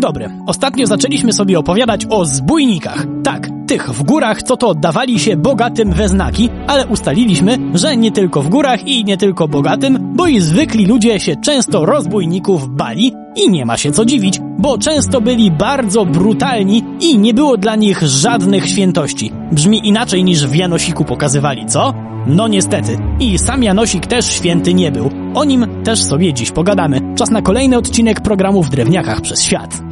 Dzień 0.00 0.12
dobry. 0.12 0.30
Ostatnio 0.46 0.86
zaczęliśmy 0.86 1.32
sobie 1.32 1.58
opowiadać 1.58 2.06
o 2.10 2.24
zbójnikach. 2.24 3.06
Tak, 3.24 3.48
tych 3.66 3.90
w 3.90 4.02
górach, 4.02 4.42
co 4.42 4.56
to 4.56 4.68
oddawali 4.68 5.18
się 5.18 5.36
bogatym 5.36 5.92
we 5.92 6.08
znaki, 6.08 6.48
ale 6.66 6.86
ustaliliśmy, 6.86 7.58
że 7.74 7.96
nie 7.96 8.12
tylko 8.12 8.42
w 8.42 8.48
górach 8.48 8.86
i 8.86 9.04
nie 9.04 9.16
tylko 9.16 9.48
bogatym, 9.48 9.98
bo 10.16 10.26
i 10.26 10.40
zwykli 10.40 10.86
ludzie 10.86 11.20
się 11.20 11.36
często 11.36 11.86
rozbójników 11.86 12.68
bali 12.68 13.12
i 13.36 13.50
nie 13.50 13.66
ma 13.66 13.76
się 13.76 13.92
co 13.92 14.04
dziwić, 14.04 14.40
bo 14.58 14.78
często 14.78 15.20
byli 15.20 15.50
bardzo 15.50 16.06
brutalni 16.06 16.84
i 17.00 17.18
nie 17.18 17.34
było 17.34 17.56
dla 17.56 17.76
nich 17.76 18.02
żadnych 18.02 18.68
świętości. 18.68 19.32
Brzmi 19.52 19.88
inaczej 19.88 20.24
niż 20.24 20.46
w 20.46 20.54
Janosiku 20.54 21.04
pokazywali, 21.04 21.66
co? 21.66 21.94
No 22.26 22.48
niestety. 22.48 22.98
I 23.20 23.38
sam 23.38 23.62
Janosik 23.62 24.06
też 24.06 24.26
święty 24.26 24.74
nie 24.74 24.92
był. 24.92 25.19
O 25.34 25.44
nim 25.44 25.66
też 25.84 26.02
sobie 26.02 26.32
dziś 26.32 26.50
pogadamy. 26.50 27.00
Czas 27.16 27.30
na 27.30 27.42
kolejny 27.42 27.78
odcinek 27.78 28.20
programu 28.20 28.62
w 28.62 28.70
Drewniakach 28.70 29.20
przez 29.20 29.42
świat. 29.42 29.82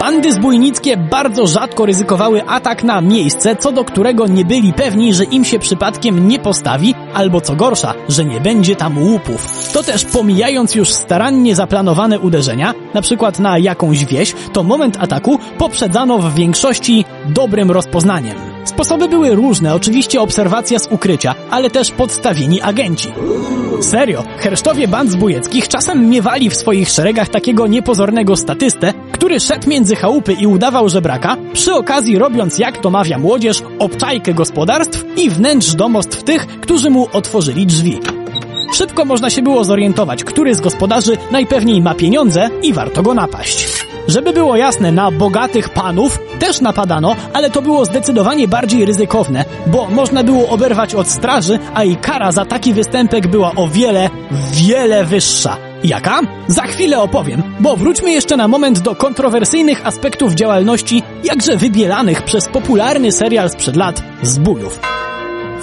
Bandy 0.00 0.32
zbójnickie 0.32 0.96
bardzo 0.96 1.46
rzadko 1.46 1.86
ryzykowały 1.86 2.44
atak 2.46 2.84
na 2.84 3.00
miejsce, 3.00 3.56
co 3.56 3.72
do 3.72 3.84
którego 3.84 4.26
nie 4.26 4.44
byli 4.44 4.72
pewni, 4.72 5.14
że 5.14 5.24
im 5.24 5.44
się 5.44 5.58
przypadkiem 5.58 6.28
nie 6.28 6.38
postawi, 6.38 6.94
albo 7.14 7.40
co 7.40 7.56
gorsza, 7.56 7.94
że 8.08 8.24
nie 8.24 8.40
będzie 8.40 8.76
tam 8.76 8.98
łupów. 8.98 9.72
To 9.72 9.82
też 9.82 10.04
pomijając 10.04 10.74
już 10.74 10.92
starannie 10.92 11.54
zaplanowane 11.54 12.20
uderzenia, 12.20 12.74
na 12.94 13.02
przykład 13.02 13.38
na 13.38 13.58
jakąś 13.58 14.04
wieś, 14.04 14.34
to 14.52 14.62
moment 14.62 14.96
ataku 15.00 15.38
poprzedzano 15.58 16.18
w 16.18 16.34
większości 16.34 17.04
dobrym 17.26 17.70
rozpoznaniem. 17.70 18.53
Sposoby 18.64 19.08
były 19.08 19.34
różne, 19.34 19.74
oczywiście 19.74 20.20
obserwacja 20.20 20.78
z 20.78 20.86
ukrycia, 20.86 21.34
ale 21.50 21.70
też 21.70 21.90
podstawieni 21.90 22.60
agenci. 22.60 23.08
Serio, 23.80 24.24
hersztowie 24.38 24.88
band 24.88 25.10
zbójeckich 25.10 25.68
czasem 25.68 26.08
miewali 26.10 26.50
w 26.50 26.56
swoich 26.56 26.90
szeregach 26.90 27.28
takiego 27.28 27.66
niepozornego 27.66 28.36
statystę, 28.36 28.92
który 29.12 29.40
szedł 29.40 29.68
między 29.68 29.96
chałupy 29.96 30.32
i 30.32 30.46
udawał 30.46 30.88
żebraka, 30.88 31.36
przy 31.52 31.74
okazji 31.74 32.18
robiąc 32.18 32.58
jak 32.58 32.78
to 32.78 32.90
mawia 32.90 33.18
młodzież, 33.18 33.62
obczajkę 33.78 34.34
gospodarstw 34.34 35.04
i 35.16 35.30
wnętrz 35.30 35.74
domostw 35.74 36.22
tych, 36.22 36.46
którzy 36.46 36.90
mu 36.90 37.08
otworzyli 37.12 37.66
drzwi. 37.66 38.00
Szybko 38.74 39.04
można 39.04 39.30
się 39.30 39.42
było 39.42 39.64
zorientować, 39.64 40.24
który 40.24 40.54
z 40.54 40.60
gospodarzy 40.60 41.16
najpewniej 41.30 41.82
ma 41.82 41.94
pieniądze 41.94 42.50
i 42.62 42.72
warto 42.72 43.02
go 43.02 43.14
napaść. 43.14 43.84
Żeby 44.08 44.32
było 44.32 44.56
jasne, 44.56 44.92
na 44.92 45.10
bogatych 45.10 45.68
panów 45.68 46.18
też 46.38 46.60
napadano, 46.60 47.16
ale 47.32 47.50
to 47.50 47.62
było 47.62 47.84
zdecydowanie 47.84 48.48
bardziej 48.48 48.84
ryzykowne, 48.84 49.44
bo 49.66 49.86
można 49.90 50.24
było 50.24 50.48
oberwać 50.48 50.94
od 50.94 51.08
straży, 51.08 51.58
a 51.74 51.84
i 51.84 51.96
kara 51.96 52.32
za 52.32 52.44
taki 52.44 52.72
występek 52.72 53.26
była 53.26 53.52
o 53.56 53.68
wiele, 53.68 54.10
wiele 54.52 55.04
wyższa. 55.04 55.56
Jaka? 55.84 56.20
Za 56.48 56.62
chwilę 56.62 57.00
opowiem, 57.00 57.42
bo 57.60 57.76
wróćmy 57.76 58.12
jeszcze 58.12 58.36
na 58.36 58.48
moment 58.48 58.78
do 58.78 58.94
kontrowersyjnych 58.94 59.86
aspektów 59.86 60.34
działalności, 60.34 61.02
jakże 61.24 61.56
wybielanych 61.56 62.22
przez 62.22 62.48
popularny 62.48 63.12
serial 63.12 63.50
sprzed 63.50 63.76
lat 63.76 64.02
Zbójów. 64.22 64.80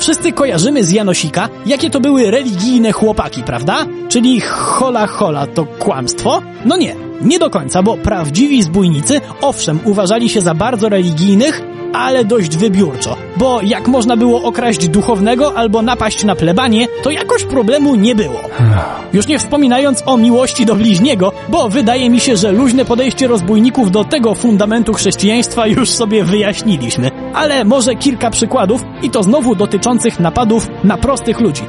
Wszyscy 0.01 0.31
kojarzymy 0.31 0.83
z 0.83 0.91
Janosika, 0.91 1.49
jakie 1.65 1.89
to 1.89 1.99
były 1.99 2.31
religijne 2.31 2.91
chłopaki, 2.91 3.43
prawda? 3.43 3.85
Czyli 4.09 4.41
hola 4.41 5.07
hola 5.07 5.47
to 5.47 5.65
kłamstwo? 5.65 6.41
No 6.65 6.77
nie, 6.77 6.95
nie 7.21 7.39
do 7.39 7.49
końca, 7.49 7.83
bo 7.83 7.97
prawdziwi 7.97 8.63
zbójnicy, 8.63 9.21
owszem, 9.41 9.79
uważali 9.85 10.29
się 10.29 10.41
za 10.41 10.53
bardzo 10.53 10.89
religijnych, 10.89 11.61
ale 11.93 12.25
dość 12.25 12.57
wybiórczo, 12.57 13.17
bo 13.37 13.61
jak 13.61 13.87
można 13.87 14.17
było 14.17 14.43
okraść 14.43 14.87
duchownego 14.87 15.57
albo 15.57 15.81
napaść 15.81 16.23
na 16.23 16.35
plebanie, 16.35 16.87
to 17.03 17.11
jakoś 17.11 17.43
problemu 17.43 17.95
nie 17.95 18.15
było. 18.15 18.39
Już 19.13 19.27
nie 19.27 19.39
wspominając 19.39 20.03
o 20.05 20.17
miłości 20.17 20.65
do 20.65 20.75
bliźniego, 20.75 21.31
bo 21.49 21.69
wydaje 21.69 22.09
mi 22.09 22.19
się, 22.19 22.37
że 22.37 22.51
luźne 22.51 22.85
podejście 22.85 23.27
rozbójników 23.27 23.91
do 23.91 24.03
tego 24.03 24.35
fundamentu 24.35 24.93
chrześcijaństwa 24.93 25.67
już 25.67 25.89
sobie 25.89 26.23
wyjaśniliśmy. 26.23 27.11
Ale 27.33 27.65
może 27.65 27.95
kilka 27.95 28.29
przykładów 28.29 28.83
i 29.01 29.09
to 29.09 29.23
znowu 29.23 29.55
dotyczących 29.55 30.19
napadów 30.19 30.67
na 30.83 30.97
prostych 30.97 31.39
ludzi. 31.39 31.63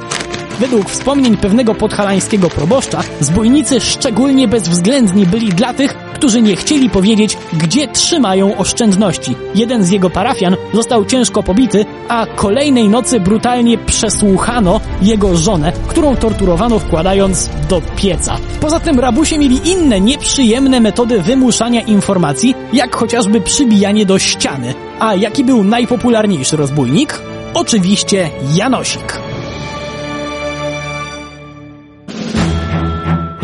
Według 0.59 0.89
wspomnień 0.89 1.37
pewnego 1.37 1.75
podhalańskiego 1.75 2.49
proboszcza, 2.49 3.01
zbójnicy 3.19 3.79
szczególnie 3.79 4.47
bezwzględni 4.47 5.25
byli 5.25 5.49
dla 5.49 5.73
tych, 5.73 5.95
którzy 6.23 6.41
nie 6.41 6.55
chcieli 6.55 6.89
powiedzieć, 6.89 7.37
gdzie 7.53 7.87
trzymają 7.87 8.57
oszczędności. 8.57 9.35
Jeden 9.55 9.83
z 9.83 9.91
jego 9.91 10.09
parafian 10.09 10.55
został 10.73 11.05
ciężko 11.05 11.43
pobity, 11.43 11.85
a 12.09 12.25
kolejnej 12.25 12.89
nocy 12.89 13.19
brutalnie 13.19 13.77
przesłuchano 13.77 14.81
jego 15.01 15.37
żonę, 15.37 15.71
którą 15.87 16.15
torturowano 16.15 16.79
wkładając 16.79 17.49
do 17.69 17.81
pieca. 17.95 18.37
Poza 18.61 18.79
tym 18.79 18.99
rabusie 18.99 19.37
mieli 19.37 19.69
inne 19.69 20.01
nieprzyjemne 20.01 20.79
metody 20.79 21.21
wymuszania 21.21 21.81
informacji, 21.81 22.55
jak 22.73 22.95
chociażby 22.95 23.41
przybijanie 23.41 24.05
do 24.05 24.19
ściany. 24.19 24.73
A 24.99 25.15
jaki 25.15 25.43
był 25.43 25.63
najpopularniejszy 25.63 26.57
rozbójnik? 26.57 27.21
Oczywiście 27.53 28.29
Janosik. 28.55 29.22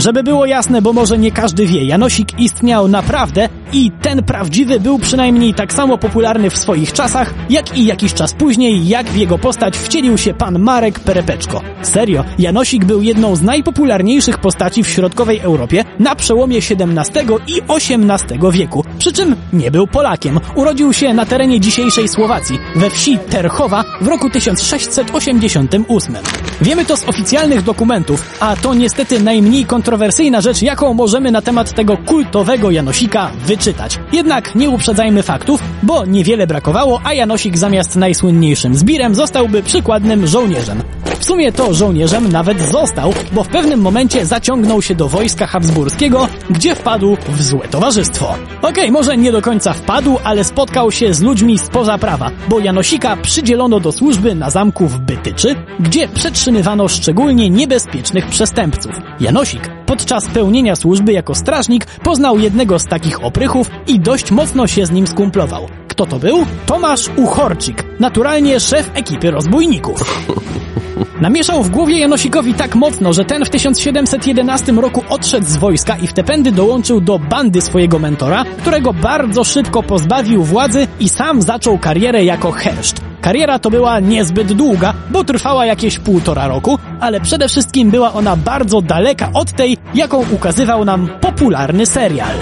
Żeby 0.10 0.24
było 0.24 0.46
jasne, 0.46 0.82
bo 0.82 0.94
może 0.94 1.18
nie 1.18 1.32
każdy 1.32 1.66
wie, 1.66 1.86
Janosik 1.86 2.40
istniał 2.40 2.88
naprawdę 2.88 3.50
i 3.74 3.92
ten 4.02 4.24
prawdziwy 4.24 4.80
był 4.80 5.00
przynajmniej 5.00 5.54
tak 5.54 5.74
samo 5.74 5.98
popularny 5.98 6.50
w 6.50 6.58
swoich 6.58 6.94
czasach, 6.94 7.34
jak 7.50 7.78
i 7.78 7.86
jakiś 7.86 8.14
czas 8.14 8.34
później, 8.34 8.88
jak 8.88 9.10
w 9.10 9.16
jego 9.16 9.38
postać 9.38 9.78
wcielił 9.78 10.18
się 10.18 10.34
pan 10.34 10.60
Marek 10.60 11.00
Perepeczko. 11.00 11.62
Serio, 11.82 12.24
Janosik 12.40 12.86
był 12.86 13.02
jedną 13.02 13.36
z 13.36 13.42
najpopularniejszych 13.42 14.38
postaci 14.38 14.84
w 14.84 14.90
środkowej 14.90 15.40
Europie 15.40 15.86
na 16.00 16.16
przełomie 16.16 16.58
XVII 16.58 16.78
i 17.48 17.62
XVIII 17.70 18.52
wieku. 18.52 18.84
Przy 18.98 19.14
czym 19.14 19.36
nie 19.54 19.72
był 19.72 19.88
Polakiem. 19.88 20.40
Urodził 20.56 20.94
się 20.94 21.14
na 21.14 21.26
terenie 21.26 21.60
dzisiejszej 21.60 22.08
Słowacji, 22.08 22.60
we 22.76 22.90
wsi 22.90 23.18
Terchowa 23.30 23.84
w 24.02 24.08
roku 24.08 24.30
1688. 24.30 26.16
Wiemy 26.62 26.86
to 26.86 26.98
z 26.98 27.10
oficjalnych 27.10 27.62
dokumentów, 27.62 28.38
a 28.40 28.56
to 28.56 28.74
niestety 28.74 29.20
najmniej 29.20 29.66
kontrowersyjna 29.66 30.42
rzecz, 30.42 30.62
jaką 30.62 30.94
możemy 30.94 31.32
na 31.32 31.42
temat 31.42 31.74
tego 31.74 31.98
kultowego 31.98 32.72
Janosika 32.72 33.32
wyczytać. 33.46 33.59
Jednak 34.12 34.56
nie 34.56 34.70
uprzedzajmy 34.70 35.24
faktów, 35.24 35.64
bo 35.84 36.06
niewiele 36.06 36.48
brakowało, 36.48 37.02
a 37.04 37.14
Janosik 37.14 37.58
zamiast 37.58 37.96
najsłynniejszym 37.96 38.76
zbirem 38.76 39.16
zostałby 39.16 39.64
przykładnym 39.64 40.28
żołnierzem. 40.28 40.82
W 41.20 41.26
sumie 41.26 41.52
to 41.52 41.74
żołnierzem 41.74 42.32
nawet 42.32 42.62
został, 42.62 43.14
bo 43.32 43.44
w 43.44 43.48
pewnym 43.48 43.82
momencie 43.82 44.26
zaciągnął 44.26 44.82
się 44.82 44.96
do 44.96 45.08
wojska 45.08 45.48
habsburskiego, 45.48 46.28
gdzie 46.50 46.76
wpadł 46.76 47.18
w 47.30 47.42
złe 47.44 47.68
towarzystwo. 47.68 48.36
Okej, 48.58 48.70
okay, 48.70 48.92
może 48.92 49.18
nie 49.18 49.32
do 49.32 49.42
końca 49.42 49.74
wpadł, 49.74 50.18
ale 50.24 50.44
spotkał 50.44 50.92
się 50.92 51.14
z 51.14 51.22
ludźmi 51.22 51.58
spoza 51.58 51.98
prawa, 51.98 52.32
bo 52.50 52.60
Janosika 52.60 53.18
przydzielono 53.18 53.80
do 53.80 53.92
służby 53.92 54.36
na 54.36 54.50
zamku 54.50 54.88
w 54.88 55.00
Bytyczy, 55.00 55.56
gdzie 55.80 56.08
przetrzymywano 56.08 56.88
szczególnie 56.88 57.50
niebezpiecznych 57.50 58.26
przestępców. 58.26 58.92
Janosik 59.20 59.70
podczas 59.86 60.28
pełnienia 60.28 60.76
służby 60.76 61.14
jako 61.14 61.36
strażnik 61.36 61.86
poznał 61.86 62.40
jednego 62.40 62.80
z 62.80 62.86
takich 62.86 63.24
oprychów 63.24 63.72
i 63.88 64.00
dość 64.00 64.32
mocno 64.32 64.68
się 64.68 64.86
z 64.86 64.92
nim 64.92 65.08
skumplował. 65.08 65.68
Kto 65.88 66.06
to 66.06 66.20
był? 66.20 66.46
Tomasz 66.66 67.10
Uchorczyk, 67.16 68.00
naturalnie 68.00 68.60
szef 68.60 68.92
ekipy 68.94 69.32
rozbójników. 69.32 70.04
Namieszał 71.22 71.64
w 71.64 71.70
głowie 71.70 72.00
Janosikowi 72.00 72.54
tak 72.54 72.76
mocno, 72.76 73.14
że 73.14 73.26
ten 73.26 73.46
w 73.46 73.50
1711 73.50 74.72
roku 74.72 75.04
odszedł 75.10 75.46
z 75.46 75.58
wojska 75.58 75.98
i 75.98 76.08
w 76.08 76.14
te 76.14 76.24
pędy 76.24 76.52
dołączył 76.52 77.02
do 77.02 77.20
bandy 77.20 77.62
swojego 77.62 78.00
mentora, 78.00 78.46
którego 78.58 78.94
bardzo 78.94 79.44
szybko 79.44 79.84
pozbawił 79.84 80.44
władzy 80.44 80.88
i 81.00 81.10
sam 81.10 81.42
zaczął 81.42 81.78
karierę 81.78 82.24
jako 82.24 82.52
herszt. 82.52 83.02
Kariera 83.22 83.60
to 83.60 83.70
była 83.70 84.00
niezbyt 84.00 84.54
długa, 84.54 84.94
bo 85.12 85.24
trwała 85.24 85.66
jakieś 85.66 86.00
półtora 86.00 86.48
roku, 86.48 86.80
ale 87.00 87.22
przede 87.22 87.48
wszystkim 87.48 87.92
była 87.92 88.14
ona 88.14 88.36
bardzo 88.36 88.82
daleka 88.82 89.30
od 89.34 89.52
tej, 89.52 89.78
jaką 89.94 90.26
ukazywał 90.32 90.86
nam 90.86 91.10
popularny 91.22 91.86
serial. 91.86 92.36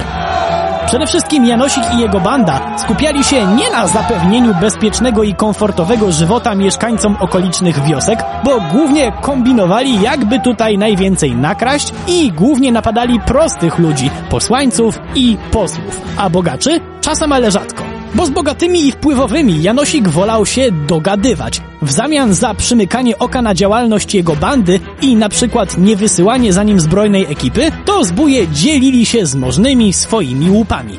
Przede 0.87 1.07
wszystkim 1.07 1.45
Janosik 1.45 1.83
i 1.93 1.99
jego 1.99 2.19
banda 2.19 2.77
skupiali 2.77 3.23
się 3.23 3.47
nie 3.47 3.69
na 3.71 3.87
zapewnieniu 3.87 4.55
bezpiecznego 4.61 5.23
i 5.23 5.35
komfortowego 5.35 6.11
żywota 6.11 6.55
mieszkańcom 6.55 7.17
okolicznych 7.19 7.83
wiosek, 7.83 8.19
bo 8.43 8.61
głównie 8.71 9.11
kombinowali 9.21 10.01
jakby 10.01 10.39
tutaj 10.39 10.77
najwięcej 10.77 11.35
nakraść 11.35 11.93
i 12.07 12.31
głównie 12.31 12.71
napadali 12.71 13.19
prostych 13.19 13.79
ludzi, 13.79 14.09
posłańców 14.29 14.99
i 15.15 15.37
posłów, 15.51 16.01
a 16.17 16.29
bogaczy 16.29 16.79
czasem 17.01 17.31
ale 17.31 17.51
rzadko. 17.51 17.86
Bo 18.17 18.25
z 18.25 18.29
bogatymi 18.29 18.87
i 18.87 18.91
wpływowymi 18.91 19.63
Janosik 19.63 20.09
wolał 20.09 20.45
się 20.45 20.71
dogadywać. 20.71 21.61
W 21.81 21.91
zamian 21.91 22.33
za 22.33 22.53
przymykanie 22.53 23.17
oka 23.17 23.41
na 23.41 23.53
działalność 23.53 24.15
jego 24.15 24.35
bandy 24.35 24.79
i 25.01 25.15
na 25.15 25.29
przykład 25.29 25.77
niewysyłanie 25.77 26.53
za 26.53 26.63
nim 26.63 26.79
zbrojnej 26.79 27.25
ekipy, 27.29 27.71
to 27.85 28.03
zbóje 28.03 28.47
dzielili 28.47 29.05
się 29.05 29.25
z 29.25 29.35
możnymi 29.35 29.93
swoimi 29.93 30.49
łupami. 30.49 30.97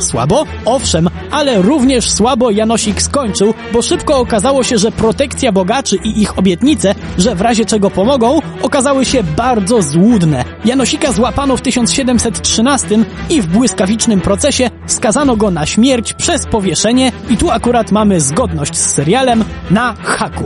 Słabo? 0.00 0.44
Owszem, 0.64 1.10
ale 1.30 1.62
również 1.62 2.10
słabo 2.10 2.50
Janosik 2.50 3.02
skończył, 3.02 3.54
bo 3.72 3.82
szybko 3.82 4.18
okazało 4.18 4.62
się, 4.62 4.78
że 4.78 4.92
protekcja 4.92 5.52
bogaczy 5.52 5.96
i 6.04 6.22
ich 6.22 6.38
obietnice, 6.38 6.94
że 7.18 7.34
w 7.34 7.40
razie 7.40 7.64
czego 7.64 7.90
pomogą, 7.90 8.40
okazały 8.62 9.04
się 9.04 9.22
bardzo 9.22 9.82
złudne. 9.82 10.44
Janosika 10.64 11.12
złapano 11.12 11.56
w 11.56 11.60
1713 11.60 12.98
i 13.30 13.42
w 13.42 13.46
błyskawicznym 13.46 14.20
procesie 14.20 14.70
skazano 14.86 15.36
go 15.36 15.50
na 15.50 15.66
śmierć 15.66 16.12
przez 16.12 16.46
powieszenie 16.46 17.12
i 17.30 17.36
tu 17.36 17.50
akurat 17.50 17.92
mamy 17.92 18.20
zgodność 18.20 18.76
z 18.76 18.94
serialem 18.94 19.44
na 19.70 19.94
haku. 20.02 20.44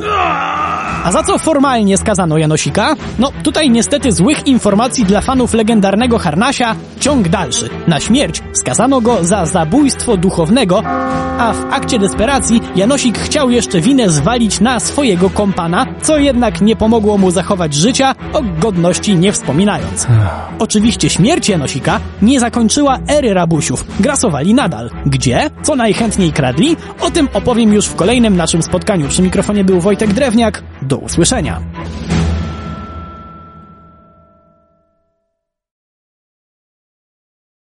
A 1.04 1.12
za 1.12 1.22
co 1.22 1.38
formalnie 1.38 1.98
skazano 1.98 2.38
Janosika? 2.38 2.96
No, 3.18 3.32
tutaj 3.42 3.70
niestety 3.70 4.12
złych 4.12 4.46
informacji 4.46 5.04
dla 5.04 5.20
fanów 5.20 5.54
legendarnego 5.54 6.18
Harnasia. 6.18 6.76
Ciąg 7.00 7.28
dalszy. 7.28 7.70
Na 7.86 8.00
śmierć 8.00 8.42
skazano 8.52 9.00
go 9.00 9.24
za 9.46 9.64
zabójstwo 9.64 10.16
duchownego, 10.16 10.82
a 11.38 11.52
w 11.52 11.72
akcie 11.72 11.98
desperacji 11.98 12.60
Janosik 12.76 13.18
chciał 13.18 13.50
jeszcze 13.50 13.80
winę 13.80 14.10
zwalić 14.10 14.60
na 14.60 14.80
swojego 14.80 15.30
kompana, 15.30 15.86
co 16.02 16.18
jednak 16.18 16.60
nie 16.60 16.76
pomogło 16.76 17.18
mu 17.18 17.30
zachować 17.30 17.74
życia, 17.74 18.14
o 18.32 18.42
godności 18.60 19.16
nie 19.16 19.32
wspominając. 19.32 20.06
Oczywiście 20.58 21.10
śmierć 21.10 21.48
Janosika 21.48 22.00
nie 22.22 22.40
zakończyła 22.40 22.98
ery 23.08 23.34
rabusiów. 23.34 23.84
Grasowali 24.00 24.54
nadal. 24.54 24.90
Gdzie? 25.06 25.50
Co 25.62 25.76
najchętniej 25.76 26.32
kradli? 26.32 26.76
O 27.00 27.10
tym 27.10 27.28
opowiem 27.34 27.72
już 27.72 27.86
w 27.86 27.94
kolejnym 27.94 28.36
naszym 28.36 28.62
spotkaniu. 28.62 29.08
Przy 29.08 29.22
mikrofonie 29.22 29.64
był 29.64 29.80
Wojtek 29.80 30.12
Drewniak. 30.12 30.62
Do 30.82 30.96
usłyszenia. 30.96 31.60